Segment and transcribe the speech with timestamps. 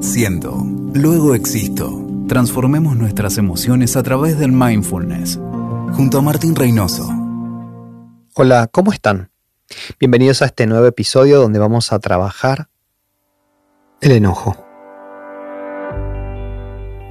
[0.00, 0.62] Siento,
[0.92, 1.90] luego existo.
[2.28, 5.40] Transformemos nuestras emociones a través del mindfulness.
[5.92, 7.08] Junto a Martín Reynoso.
[8.34, 9.30] Hola, ¿cómo están?
[9.98, 12.68] Bienvenidos a este nuevo episodio donde vamos a trabajar
[14.00, 14.56] el enojo.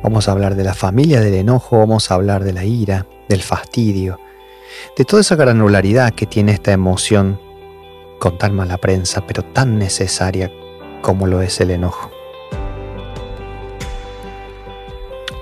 [0.03, 3.41] Vamos a hablar de la familia del enojo, vamos a hablar de la ira, del
[3.41, 4.19] fastidio,
[4.95, 7.39] de toda esa granularidad que tiene esta emoción
[8.19, 10.51] con tan mala prensa, pero tan necesaria
[11.01, 12.12] como lo es el enojo.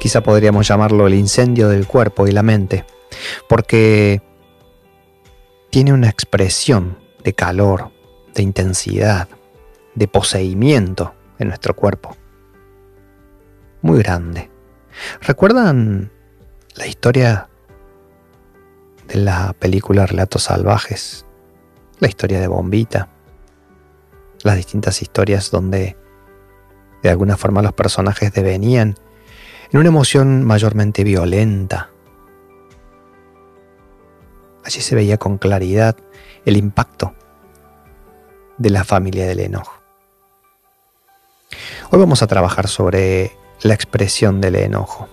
[0.02, 2.86] Quizá podríamos llamarlo el incendio del cuerpo y la mente,
[3.48, 4.20] porque
[5.70, 7.92] tiene una expresión de calor,
[8.34, 9.30] de intensidad,
[9.94, 12.18] de poseimiento en nuestro cuerpo.
[13.84, 14.50] Muy grande.
[15.22, 16.12] ¿Recuerdan
[16.74, 17.48] la historia
[19.08, 21.28] de la película Relatos Salvajes?
[22.00, 23.10] La historia de Bombita.
[24.42, 25.96] Las distintas historias donde
[27.04, 28.96] de alguna forma los personajes devenían
[29.72, 31.90] en una emoción mayormente violenta.
[34.66, 35.96] Allí se veía con claridad
[36.46, 37.14] el impacto
[38.58, 39.82] de la familia del enojo.
[41.90, 45.08] Hoy vamos a trabajar sobre la expresión del enojo,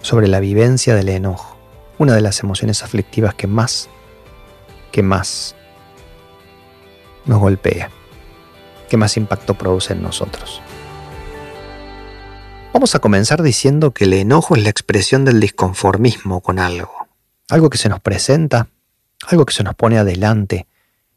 [0.00, 1.56] sobre la vivencia del enojo,
[1.98, 3.88] una de las emociones aflictivas que más,
[4.90, 5.54] que más
[7.26, 7.90] nos golpea,
[8.88, 10.62] que más impacto produce en nosotros.
[12.78, 17.08] Vamos a comenzar diciendo que el enojo es la expresión del disconformismo con algo.
[17.50, 18.68] Algo que se nos presenta,
[19.26, 20.68] algo que se nos pone adelante.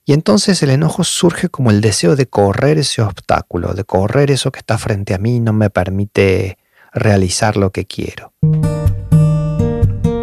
[0.04, 4.52] Y entonces el enojo surge como el deseo de correr ese obstáculo, de correr eso
[4.52, 6.58] que está frente a mí y no me permite
[6.94, 8.34] realizar lo que quiero.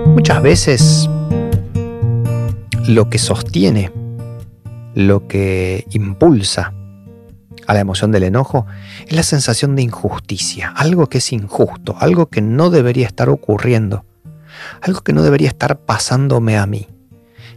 [0.07, 1.09] Muchas veces
[2.89, 3.93] lo que sostiene,
[4.97, 6.75] lo que impulsa
[7.69, 8.67] a la emoción del enojo
[9.07, 14.07] es la sensación de injusticia, algo que es injusto, algo que no debería estar ocurriendo,
[14.81, 16.89] algo que no debería estar pasándome a mí.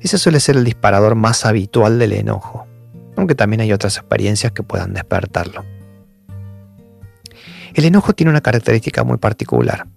[0.02, 2.68] Ese suele ser el disparador más habitual del enojo,
[3.16, 5.64] aunque también hay otras experiencias que puedan despertarlo.
[7.74, 9.88] El enojo tiene una característica muy particular.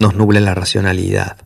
[0.00, 1.36] Nos nubla la racionalidad.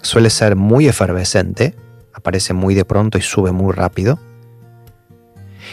[0.00, 1.74] Suele ser muy efervescente,
[2.14, 4.18] aparece muy de pronto y sube muy rápido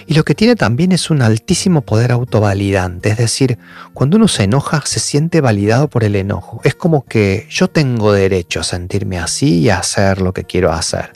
[0.08, 3.58] y lo que tiene también es un altísimo poder autovalidante, es decir,
[3.94, 6.62] cuando uno se enoja se siente validado por el enojo.
[6.64, 10.72] Es como que yo tengo derecho a sentirme así y a hacer lo que quiero
[10.72, 11.14] hacer.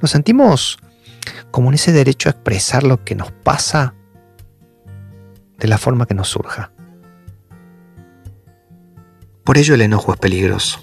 [0.00, 0.78] Nos sentimos
[1.50, 3.94] como en ese derecho a expresar lo que nos pasa
[5.58, 6.72] de la forma que nos surja.
[9.44, 10.80] Por ello el enojo es peligroso,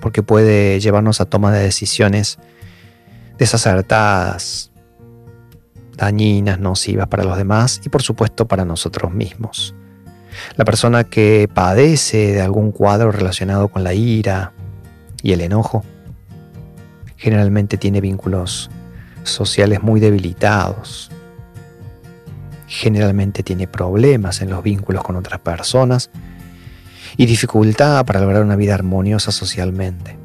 [0.00, 2.38] porque puede llevarnos a toma de decisiones
[3.38, 4.70] desacertadas,
[5.96, 9.74] dañinas, nocivas para los demás y por supuesto para nosotros mismos.
[10.56, 14.52] La persona que padece de algún cuadro relacionado con la ira
[15.22, 15.84] y el enojo
[17.16, 18.70] generalmente tiene vínculos
[19.22, 21.10] sociales muy debilitados.
[22.66, 26.10] Generalmente tiene problemas en los vínculos con otras personas
[27.16, 30.18] y dificultad para lograr una vida armoniosa socialmente.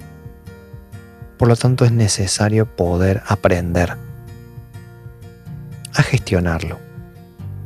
[1.37, 3.95] Por lo tanto es necesario poder aprender
[5.99, 6.79] a gestionarlo,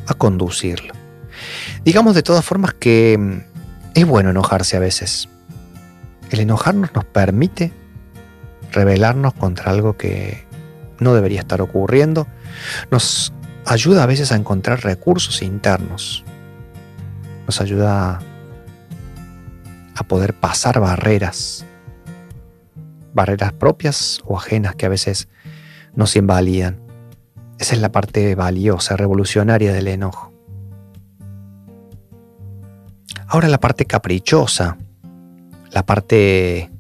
[0.08, 0.94] a conducirlo.
[1.86, 5.30] Digamos de todas formas que mm, es bueno enojarse a veces.
[6.32, 7.72] El enojarnos nos permite
[8.72, 10.46] rebelarnos contra algo que
[11.00, 12.26] no debería estar ocurriendo.
[12.90, 13.34] Nos
[13.68, 16.24] ayuda a veces a encontrar recursos internos.
[17.46, 18.20] Nos ayuda
[19.96, 21.66] a poder pasar barreras.
[23.14, 25.28] Barreras propias o ajenas que a veces
[25.94, 26.83] nos invalidan.
[27.60, 30.32] Esa es la parte valiosa, revolucionaria del enojo.
[33.28, 34.78] Ahora la parte caprichosa,
[35.72, 36.72] la parte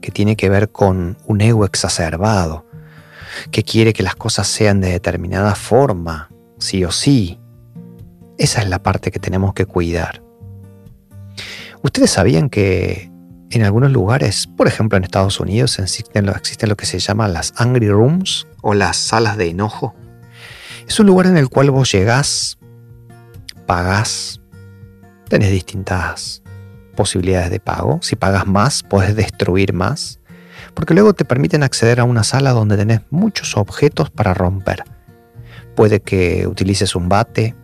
[0.00, 2.66] que tiene que ver con un ego exacerbado,
[3.50, 7.40] que quiere que las cosas sean de determinada forma, sí o sí.
[8.38, 10.22] Esa es la parte que tenemos que cuidar.
[11.82, 13.10] ¿Ustedes sabían que
[13.50, 17.54] en algunos lugares, por ejemplo en Estados Unidos, existen, existen lo que se llama las
[17.56, 19.94] Angry Rooms o las salas de enojo?
[20.86, 22.58] Es un lugar en el cual vos llegás,
[23.66, 24.40] pagás,
[25.28, 26.42] tenés distintas
[26.94, 27.98] posibilidades de pago.
[28.02, 30.20] Si pagas más, podés destruir más,
[30.74, 34.84] porque luego te permiten acceder a una sala donde tenés muchos objetos para romper.
[35.74, 37.56] Puede que utilices un bate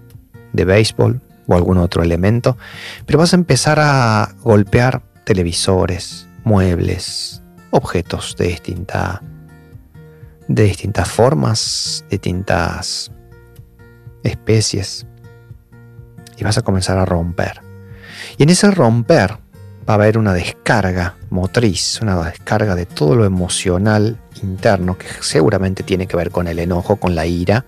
[0.53, 2.59] de béisbol o algún otro elemento,
[3.07, 9.23] pero vas a empezar a golpear televisores, muebles, objetos de distinta
[10.55, 13.11] de distintas formas, distintas
[14.23, 15.07] especies.
[16.39, 17.61] y vas a comenzar a romper.
[18.37, 19.39] Y en ese romper
[19.89, 25.83] va a haber una descarga motriz, una descarga de todo lo emocional interno que seguramente
[25.83, 27.65] tiene que ver con el enojo, con la ira.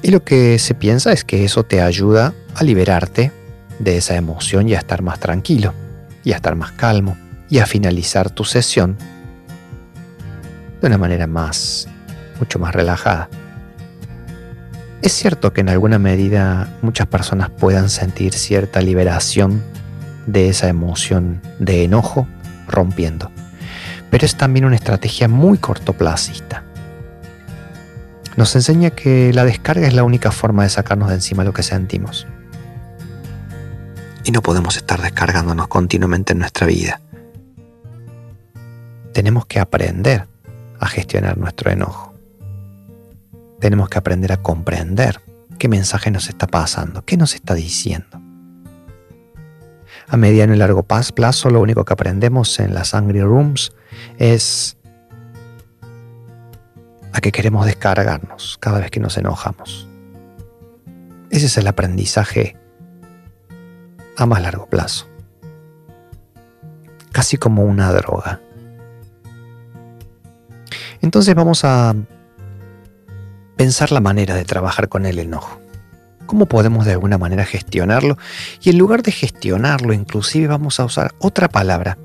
[0.00, 3.32] Y lo que se piensa es que eso te ayuda a liberarte
[3.78, 5.74] de esa emoción y a estar más tranquilo,
[6.22, 7.16] y a estar más calmo,
[7.50, 8.96] y a finalizar tu sesión
[10.84, 11.88] de una manera más,
[12.38, 13.30] mucho más relajada.
[15.00, 19.62] Es cierto que en alguna medida muchas personas puedan sentir cierta liberación
[20.26, 22.28] de esa emoción de enojo
[22.68, 23.30] rompiendo,
[24.10, 26.64] pero es también una estrategia muy cortoplacista.
[28.36, 31.62] Nos enseña que la descarga es la única forma de sacarnos de encima lo que
[31.62, 32.26] sentimos.
[34.24, 37.00] Y no podemos estar descargándonos continuamente en nuestra vida.
[39.12, 40.33] Tenemos que aprender
[40.84, 42.12] a gestionar nuestro enojo.
[43.58, 45.22] Tenemos que aprender a comprender
[45.58, 48.20] qué mensaje nos está pasando, qué nos está diciendo.
[50.06, 53.72] A mediano y largo plazo, lo único que aprendemos en las Angry Rooms
[54.18, 54.76] es
[57.14, 59.88] a que queremos descargarnos cada vez que nos enojamos.
[61.30, 62.58] Ese es el aprendizaje
[64.18, 65.08] a más largo plazo.
[67.10, 68.43] Casi como una droga.
[71.04, 71.94] Entonces vamos a
[73.56, 75.60] pensar la manera de trabajar con el enojo.
[76.24, 78.16] ¿Cómo podemos de alguna manera gestionarlo?
[78.62, 81.98] Y en lugar de gestionarlo, inclusive vamos a usar otra palabra.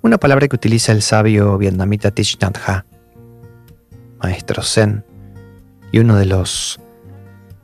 [0.00, 2.84] Una palabra que utiliza el sabio vietnamita Thich Nhat Hanh,
[4.22, 5.04] maestro Zen,
[5.92, 6.80] y uno de los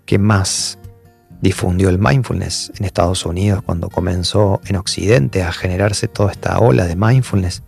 [0.04, 0.78] que más
[1.40, 6.84] difundió el mindfulness en Estados Unidos cuando comenzó en Occidente a generarse toda esta ola
[6.84, 7.62] de mindfulness,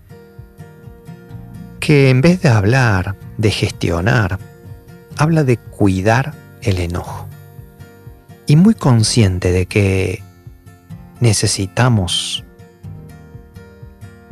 [1.78, 4.38] que en vez de hablar de gestionar,
[5.16, 7.28] habla de cuidar el enojo.
[8.46, 10.22] Y muy consciente de que
[11.20, 12.44] necesitamos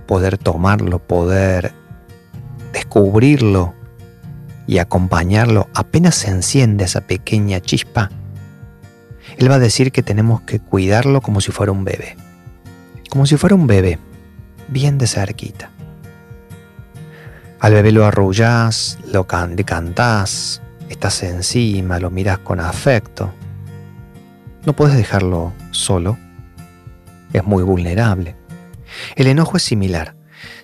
[0.07, 1.73] poder tomarlo, poder
[2.73, 3.75] descubrirlo
[4.67, 8.11] y acompañarlo, apenas se enciende esa pequeña chispa,
[9.39, 12.17] él va a decir que tenemos que cuidarlo como si fuera un bebé.
[13.11, 13.99] Como si fuera un bebé,
[14.69, 15.71] bien de cerquita.
[17.61, 23.33] Al bebé lo arrullás, lo can cantás, estás encima, lo miras con afecto.
[24.65, 26.19] No puedes dejarlo solo.
[27.33, 28.37] Es muy vulnerable.
[29.15, 30.17] El enojo es similar.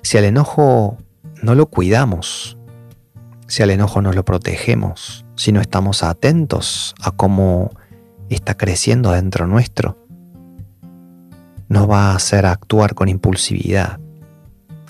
[0.03, 0.99] Si al enojo
[1.43, 2.59] no lo cuidamos,
[3.47, 7.71] si al enojo no lo protegemos, si no estamos atentos a cómo
[8.29, 9.99] está creciendo dentro nuestro,
[11.69, 13.99] nos va a hacer actuar con impulsividad,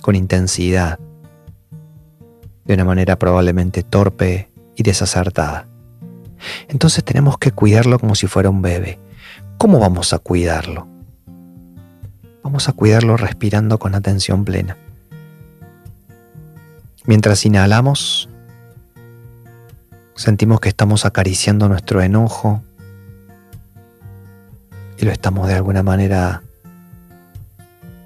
[0.02, 0.98] con intensidad,
[2.64, 5.66] de una manera probablemente torpe y desacertada.
[6.68, 8.98] Entonces tenemos que cuidarlo como si fuera un bebé.
[9.58, 10.88] ¿Cómo vamos a cuidarlo?
[12.42, 14.76] Vamos a cuidarlo respirando con atención plena.
[17.04, 18.28] Mientras inhalamos,
[20.14, 22.62] sentimos que estamos acariciando nuestro enojo
[24.98, 26.42] y lo estamos de alguna manera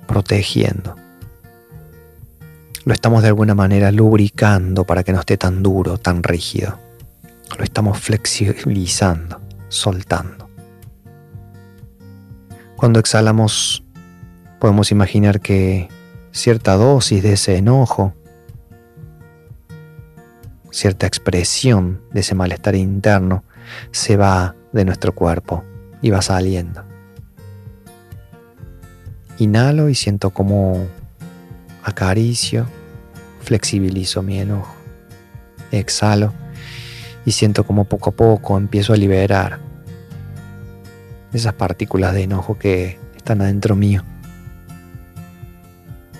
[0.06, 1.05] protegiendo
[2.86, 6.78] lo estamos de alguna manera lubricando para que no esté tan duro, tan rígido.
[7.58, 10.48] Lo estamos flexibilizando, soltando.
[12.76, 13.82] Cuando exhalamos,
[14.60, 15.88] podemos imaginar que
[16.30, 18.14] cierta dosis de ese enojo,
[20.70, 23.42] cierta expresión de ese malestar interno,
[23.90, 25.64] se va de nuestro cuerpo
[26.02, 26.84] y va saliendo.
[29.38, 30.86] Inhalo y siento como
[31.82, 32.66] acaricio,
[33.46, 34.74] flexibilizo mi enojo.
[35.70, 36.32] Exhalo
[37.24, 39.58] y siento como poco a poco empiezo a liberar
[41.32, 44.02] esas partículas de enojo que están adentro mío.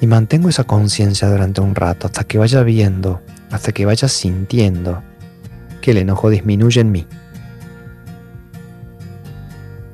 [0.01, 5.03] Y mantengo esa conciencia durante un rato hasta que vaya viendo, hasta que vaya sintiendo
[5.81, 7.07] que el enojo disminuye en mí.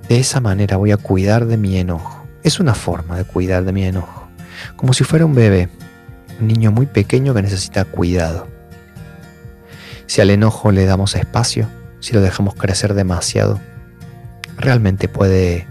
[0.09, 2.27] De esa manera voy a cuidar de mi enojo.
[2.43, 4.23] Es una forma de cuidar de mi enojo
[4.77, 5.69] como si fuera un bebé,
[6.47, 8.49] niño muy pequeño que necesita cuidado.
[10.07, 11.69] Si al enojo le damos espacio,
[12.01, 13.61] si lo dejamos crecer demasiado,
[14.59, 15.67] realmente puede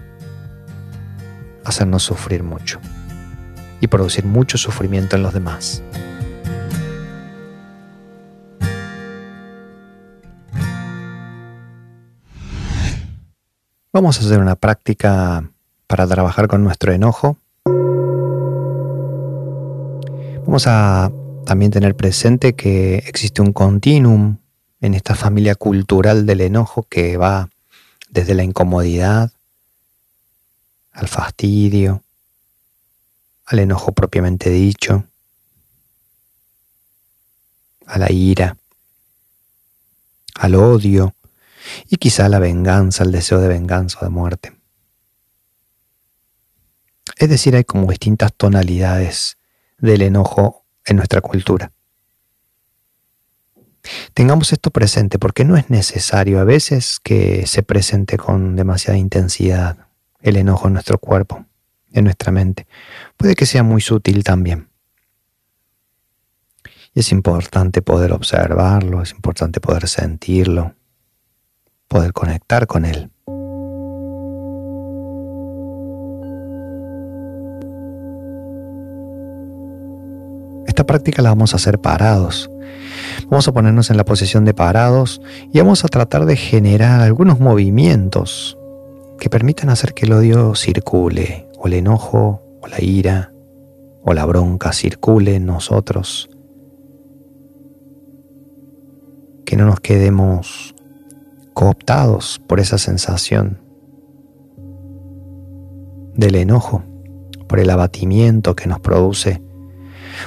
[1.63, 2.80] hacernos sufrir mucho
[3.80, 5.84] y producir mucho sufrimiento en los demás.
[13.94, 15.44] Vamos a hacer una práctica
[15.88, 17.38] para trabajar con nuestro enojo
[20.45, 21.12] Vamos a
[21.45, 24.38] también tener presente que existe un continuum
[24.81, 27.50] en esta familia cultural del enojo que va
[28.10, 29.31] desde la incomodidad
[30.91, 32.03] al fastidio,
[33.45, 35.05] al enojo propiamente dicho,
[37.86, 38.57] a la ira,
[40.36, 41.15] al odio
[41.88, 44.53] y quizá a la venganza, al deseo de venganza o de muerte.
[47.17, 49.38] Es decir, hay como distintas tonalidades
[49.81, 51.71] del enojo en nuestra cultura.
[54.13, 59.88] Tengamos esto presente porque no es necesario a veces que se presente con demasiada intensidad
[60.21, 61.45] el enojo en nuestro cuerpo,
[61.91, 62.67] en nuestra mente.
[63.17, 64.69] Puede que sea muy sutil también.
[66.93, 70.75] Y es importante poder observarlo, es importante poder sentirlo,
[71.88, 73.09] poder conectar con él.
[80.72, 82.50] Esta práctica la vamos a hacer parados.
[83.30, 87.42] Vamos a ponernos en la posición de parados y vamos a tratar de generar algunos
[87.42, 88.58] movimientos
[89.20, 93.34] que permitan hacer que el odio circule, o el enojo, o la ira,
[94.01, 96.30] o la bronca circule en nosotros.
[99.44, 100.74] Que no nos quedemos
[101.54, 103.60] cooptados por esa sensación
[106.16, 106.86] del enojo,
[107.50, 109.42] por el abatimiento que nos produce,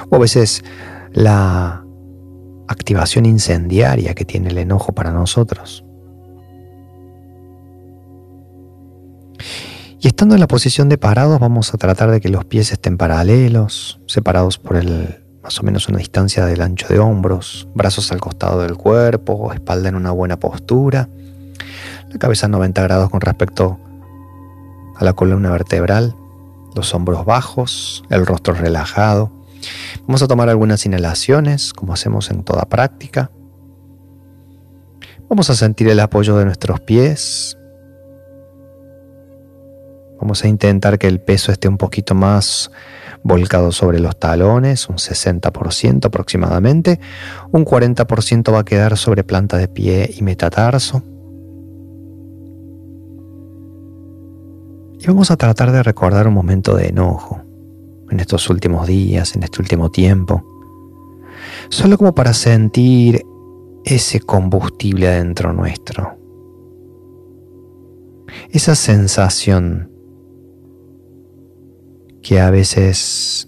[0.09, 0.63] o a veces
[1.13, 1.83] la
[2.67, 5.85] activación incendiaria que tiene el enojo para nosotros.
[9.99, 12.97] Y estando en la posición de parados, vamos a tratar de que los pies estén
[12.97, 18.19] paralelos, separados por el, más o menos una distancia del ancho de hombros, brazos al
[18.19, 21.09] costado del cuerpo, espalda en una buena postura,
[22.11, 23.79] la cabeza a 90 grados con respecto
[24.95, 26.15] a la columna vertebral,
[26.75, 29.31] los hombros bajos, el rostro relajado.
[30.01, 33.31] Vamos a tomar algunas inhalaciones, como hacemos en toda práctica.
[35.29, 37.57] Vamos a sentir el apoyo de nuestros pies
[40.25, 42.71] Vamos a intentar que el peso esté un poquito más
[43.21, 46.99] volcado sobre los talones, un 60% aproximadamente.
[47.51, 51.03] Un 40% va a quedar sobre planta de pie y metatarso.
[54.99, 57.44] Y vamos a tratar de recordar un momento de enojo
[58.09, 60.43] en estos últimos días, en este último tiempo.
[61.69, 63.25] Solo como para sentir
[63.83, 66.17] ese combustible adentro nuestro.
[68.49, 69.91] Esa sensación
[72.21, 73.47] que a veces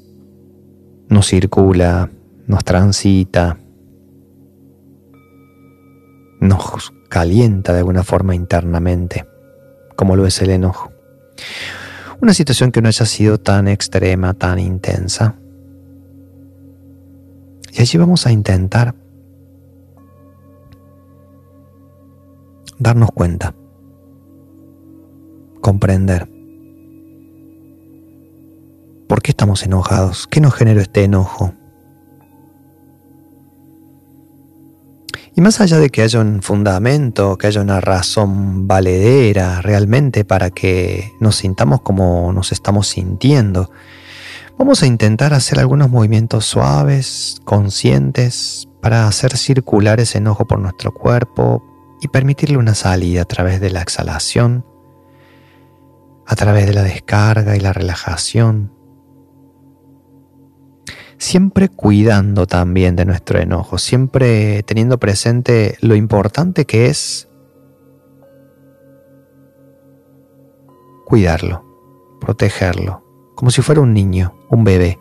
[1.10, 2.12] nos circula,
[2.46, 3.58] nos transita,
[6.40, 9.26] nos calienta de alguna forma internamente,
[9.96, 10.92] como lo es el enojo.
[12.22, 15.36] Una situación que no haya sido tan extrema, tan intensa.
[17.72, 18.96] Y allí vamos a intentar
[22.80, 23.54] darnos cuenta,
[25.62, 26.28] comprender
[29.08, 30.28] ¿Por qué estamos enojados?
[30.28, 31.54] ¿Qué nos generó este enojo?
[35.38, 40.50] Y más allá de que haya un fundamento, que haya una razón valedera realmente para
[40.50, 43.70] que nos sintamos como nos estamos sintiendo,
[44.58, 50.92] vamos a intentar hacer algunos movimientos suaves, conscientes, para hacer circular ese enojo por nuestro
[50.92, 51.64] cuerpo
[52.02, 54.66] y permitirle una salida a través de la exhalación,
[56.26, 58.72] a través de la descarga y la relajación
[61.18, 67.28] siempre cuidando también de nuestro enojo, siempre teniendo presente lo importante que es
[71.06, 71.64] cuidarlo,
[72.22, 73.04] protegerlo,
[73.36, 75.00] como si fuera un niño, un bebé.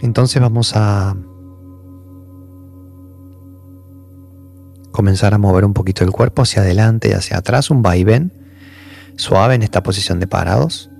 [0.00, 1.16] Entonces vamos a
[4.92, 8.43] comenzar a mover un poquito el cuerpo hacia adelante y hacia atrás, un vaivén
[9.16, 10.90] suave en esta posición de parados,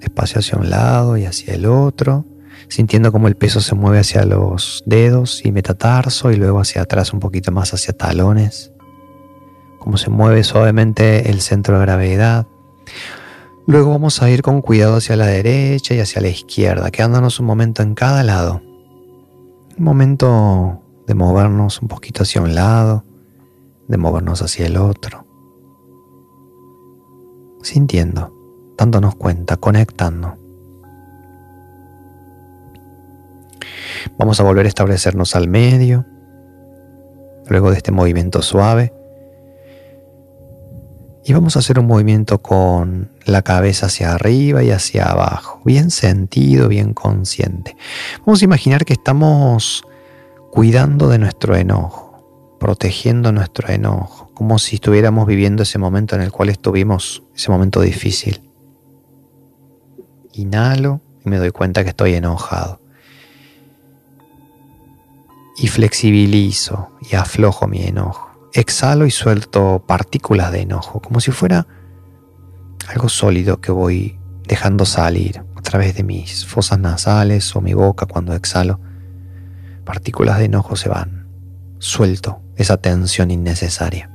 [0.00, 2.26] despacio hacia un lado y hacia el otro,
[2.68, 7.12] sintiendo como el peso se mueve hacia los dedos y metatarso y luego hacia atrás
[7.12, 8.72] un poquito más hacia talones,
[9.78, 12.46] como se mueve suavemente el centro de gravedad.
[13.66, 17.46] Luego vamos a ir con cuidado hacia la derecha y hacia la izquierda, quedándonos un
[17.46, 18.60] momento en cada lado.
[19.78, 23.04] Un momento de movernos un poquito hacia un lado,
[23.86, 25.31] de movernos hacia el otro
[27.62, 28.32] sintiendo,
[28.76, 30.36] dándonos cuenta, conectando.
[34.18, 36.06] Vamos a volver a establecernos al medio,
[37.48, 38.92] luego de este movimiento suave.
[41.24, 45.90] Y vamos a hacer un movimiento con la cabeza hacia arriba y hacia abajo, bien
[45.90, 47.76] sentido, bien consciente.
[48.26, 49.84] Vamos a imaginar que estamos
[50.50, 56.32] cuidando de nuestro enojo, protegiendo nuestro enojo, como si estuviéramos viviendo ese momento en el
[56.32, 58.42] cual estuvimos, ese momento difícil.
[60.32, 62.80] Inhalo y me doy cuenta que estoy enojado.
[65.56, 68.32] Y flexibilizo y aflojo mi enojo.
[68.52, 71.68] Exhalo y suelto partículas de enojo, como si fuera
[72.88, 78.06] algo sólido que voy dejando salir a través de mis fosas nasales o mi boca
[78.06, 78.80] cuando exhalo.
[79.84, 81.28] Partículas de enojo se van.
[81.78, 84.11] Suelto esa tensión innecesaria.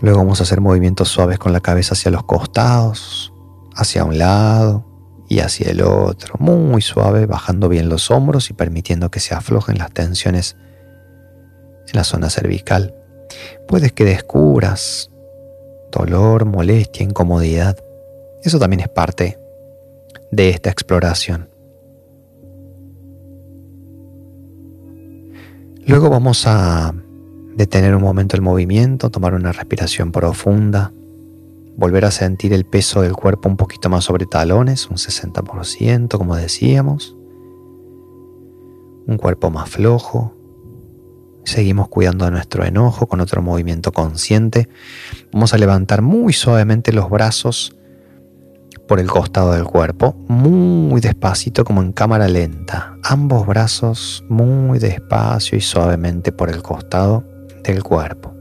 [0.00, 3.32] Luego vamos a hacer movimientos suaves con la cabeza hacia los costados,
[3.74, 4.84] hacia un lado
[5.28, 6.34] y hacia el otro.
[6.38, 10.56] Muy suave, bajando bien los hombros y permitiendo que se aflojen las tensiones
[11.88, 12.94] en la zona cervical.
[13.66, 15.10] Puedes que descubras
[15.90, 17.76] dolor, molestia, incomodidad.
[18.42, 19.38] Eso también es parte
[20.30, 21.50] de esta exploración.
[25.86, 26.94] Luego vamos a
[27.58, 30.92] detener un momento el movimiento, tomar una respiración profunda,
[31.76, 36.36] volver a sentir el peso del cuerpo un poquito más sobre talones, un 60%, como
[36.36, 37.16] decíamos,
[39.08, 40.34] un cuerpo más flojo,
[41.44, 44.68] Seguimos cuidando nuestro enojo con otro movimiento consciente.
[45.32, 47.74] Vamos a levantar muy suavemente los brazos
[48.86, 52.98] por el costado del cuerpo, muy despacito como en cámara lenta.
[53.02, 57.24] Ambos brazos muy despacio y suavemente por el costado
[57.62, 58.34] del cuerpo.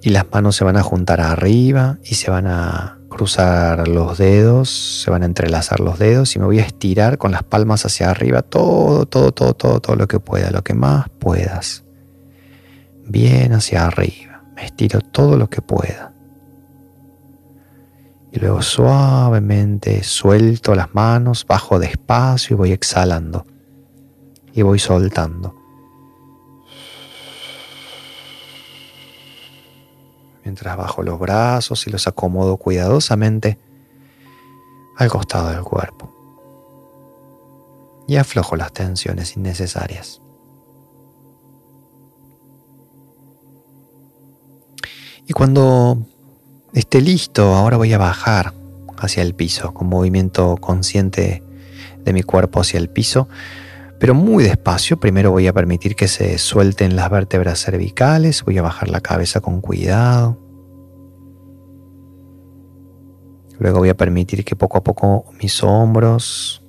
[0.00, 5.02] Y las manos se van a juntar arriba y se van a cruzar los dedos,
[5.02, 8.10] se van a entrelazar los dedos y me voy a estirar con las palmas hacia
[8.10, 11.84] arriba, todo, todo, todo, todo, todo lo que pueda, lo que más puedas.
[13.06, 16.12] Bien hacia arriba, me estiro todo lo que pueda.
[18.30, 23.46] Y luego suavemente suelto las manos, bajo despacio y voy exhalando.
[24.58, 25.54] Y voy soltando.
[30.42, 33.56] mientras bajo los brazos y los acomodo cuidadosamente
[34.96, 36.12] al costado del cuerpo.
[38.08, 40.20] Y aflojo las tensiones innecesarias.
[45.24, 45.98] Y cuando
[46.72, 48.54] esté listo, ahora voy a bajar
[48.96, 51.44] hacia el piso, con movimiento consciente
[51.98, 53.28] de mi cuerpo hacia el piso,
[53.98, 54.98] pero muy despacio.
[54.98, 59.40] Primero voy a permitir que se suelten las vértebras cervicales, voy a bajar la cabeza
[59.40, 60.38] con cuidado.
[63.58, 66.64] Luego voy a permitir que poco a poco mis hombros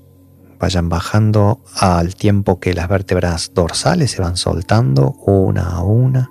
[0.60, 6.30] vayan bajando al tiempo que las vértebras dorsales se van soltando una a una,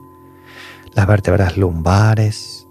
[0.94, 2.66] las vértebras lumbares,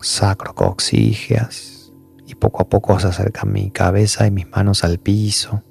[0.00, 1.92] sacrocoxígeas
[2.26, 5.62] y poco a poco se acercan mi cabeza y mis manos al piso.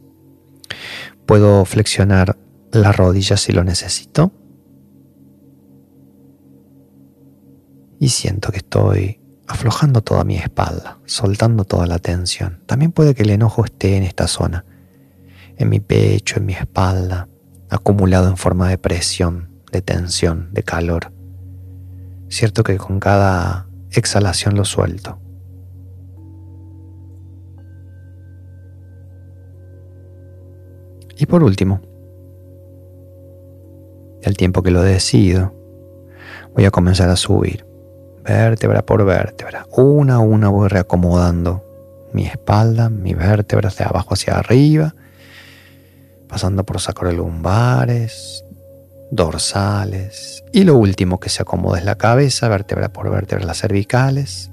[1.25, 2.37] Puedo flexionar
[2.71, 4.31] las rodillas si lo necesito.
[7.99, 12.61] Y siento que estoy aflojando toda mi espalda, soltando toda la tensión.
[12.65, 14.65] También puede que el enojo esté en esta zona,
[15.57, 17.29] en mi pecho, en mi espalda,
[17.69, 21.13] acumulado en forma de presión, de tensión, de calor.
[22.29, 25.22] Cierto que con cada exhalación lo suelto.
[31.17, 31.81] Y por último,
[34.21, 35.53] el tiempo que lo decido,
[36.55, 37.65] voy a comenzar a subir,
[38.23, 39.67] vértebra por vértebra.
[39.71, 41.63] Una a una voy reacomodando
[42.13, 44.95] mi espalda, mi vértebra de abajo hacia arriba,
[46.27, 48.45] pasando por sacrolumbares,
[49.11, 50.43] dorsales.
[50.53, 54.51] Y lo último que se acomoda es la cabeza, vértebra por vértebra, las cervicales.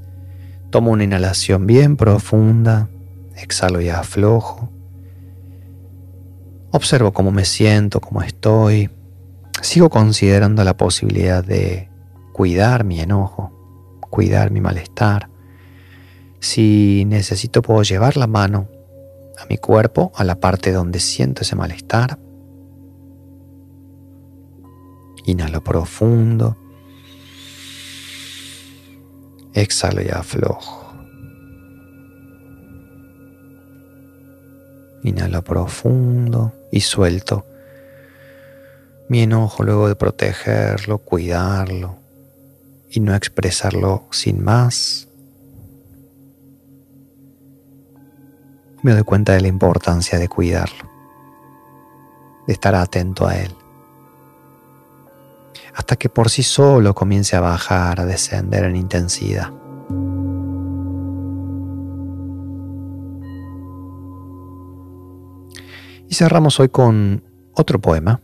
[0.70, 2.88] Tomo una inhalación bien profunda,
[3.36, 4.70] exhalo y aflojo.
[6.72, 8.90] Observo cómo me siento, cómo estoy.
[9.60, 11.90] Sigo considerando la posibilidad de
[12.32, 15.28] cuidar mi enojo, cuidar mi malestar.
[16.38, 18.68] Si necesito puedo llevar la mano
[19.38, 22.18] a mi cuerpo, a la parte donde siento ese malestar.
[25.26, 26.56] Inhalo profundo.
[29.52, 30.79] Exhalo y aflojo.
[35.02, 37.46] Inhalo profundo y suelto
[39.10, 41.96] mi enojo luego de protegerlo, cuidarlo
[42.90, 45.08] y no expresarlo sin más.
[48.82, 50.88] Me doy cuenta de la importancia de cuidarlo,
[52.46, 53.52] de estar atento a él,
[55.74, 59.50] hasta que por sí solo comience a bajar, a descender en intensidad.
[66.10, 67.22] Y cerramos hoy con
[67.54, 68.20] otro poema.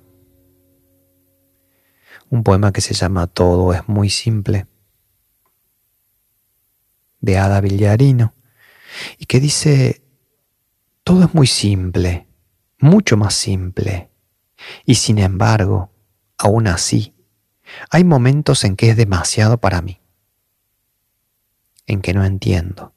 [2.29, 4.66] Un poema que se llama Todo es muy simple,
[7.20, 8.35] de Ada Villarino,
[9.18, 10.03] y que dice,
[11.05, 12.27] todo es muy simple,
[12.81, 14.11] mucho más simple,
[14.85, 15.92] y sin embargo,
[16.38, 17.14] aún así,
[17.88, 20.01] hay momentos en que es demasiado para mí,
[21.87, 22.94] en que no entiendo.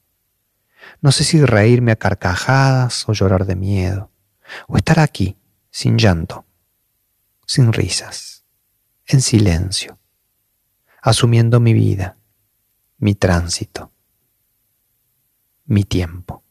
[1.00, 4.10] No sé si reírme a carcajadas o llorar de miedo,
[4.68, 5.38] o estar aquí,
[5.72, 6.46] sin llanto,
[7.46, 8.46] sin risas,
[9.06, 10.00] en silencio,
[11.02, 12.18] asumiendo mi vida,
[12.98, 13.92] mi tránsito,
[15.66, 16.44] mi tiempo.